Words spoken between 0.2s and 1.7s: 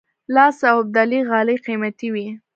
لاس اوبدلي غالۍ